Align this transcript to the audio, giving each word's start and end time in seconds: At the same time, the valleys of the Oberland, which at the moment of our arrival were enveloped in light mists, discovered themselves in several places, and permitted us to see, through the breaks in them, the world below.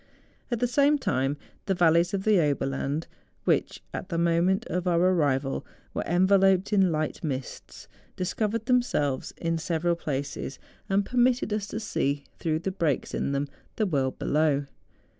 At 0.49 0.59
the 0.59 0.67
same 0.67 0.97
time, 0.97 1.37
the 1.67 1.75
valleys 1.75 2.11
of 2.11 2.23
the 2.23 2.39
Oberland, 2.39 3.05
which 3.43 3.83
at 3.93 4.09
the 4.09 4.17
moment 4.17 4.65
of 4.65 4.87
our 4.87 4.99
arrival 4.99 5.63
were 5.93 6.01
enveloped 6.07 6.73
in 6.73 6.91
light 6.91 7.23
mists, 7.23 7.87
discovered 8.15 8.65
themselves 8.65 9.31
in 9.37 9.59
several 9.59 9.95
places, 9.95 10.57
and 10.89 11.05
permitted 11.05 11.53
us 11.53 11.67
to 11.67 11.79
see, 11.79 12.23
through 12.39 12.57
the 12.61 12.71
breaks 12.71 13.13
in 13.13 13.31
them, 13.31 13.47
the 13.75 13.85
world 13.85 14.17
below. 14.17 14.65